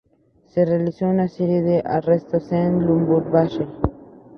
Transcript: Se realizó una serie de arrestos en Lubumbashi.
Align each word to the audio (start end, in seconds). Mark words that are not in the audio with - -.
Se 0.47 0.65
realizó 0.65 1.05
una 1.05 1.27
serie 1.27 1.61
de 1.61 1.83
arrestos 1.85 2.51
en 2.51 2.87
Lubumbashi. 2.87 3.67